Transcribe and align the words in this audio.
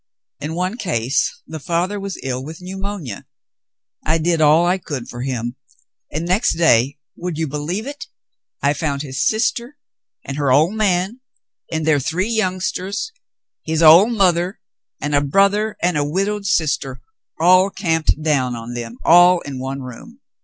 In 0.39 0.55
one 0.55 0.77
case, 0.77 1.31
the 1.45 1.59
father 1.59 1.99
was 1.99 2.17
ill 2.23 2.43
with 2.43 2.59
pneumonia. 2.59 3.27
I 4.03 4.17
did 4.17 4.41
all 4.41 4.65
I 4.65 4.79
could 4.79 5.07
for 5.07 5.21
him, 5.21 5.57
and 6.11 6.25
next 6.25 6.55
day— 6.55 6.97
would 7.17 7.37
you 7.37 7.47
believe 7.47 7.85
it 7.85 8.07
.^^— 7.85 8.07
I 8.67 8.73
found 8.73 9.03
his 9.03 9.23
sister 9.23 9.77
and 10.25 10.37
her' 10.37 10.51
old 10.51 10.73
man' 10.73 11.21
and 11.71 11.85
their 11.85 11.99
three 11.99 12.31
youngsters, 12.31 13.11
his 13.63 13.83
old 13.83 14.11
mother 14.13 14.59
and 14.99 15.13
a 15.13 15.21
brother 15.21 15.77
and 15.83 15.95
a 15.99 16.03
widowed 16.03 16.47
sister, 16.47 16.99
all 17.39 17.69
camped 17.69 18.19
down 18.23 18.55
on 18.55 18.73
them, 18.73 18.97
all 19.05 19.41
in 19.41 19.59
one 19.59 19.81
room. 19.83 20.19